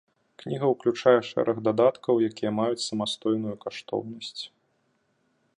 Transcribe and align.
Кніга 0.43 0.69
ўключае 0.73 1.13
шэраг 1.31 1.57
дадаткаў, 1.67 2.23
якія 2.29 2.51
маюць 2.59 2.85
самастойную 2.89 3.55
каштоўнасць. 3.67 4.43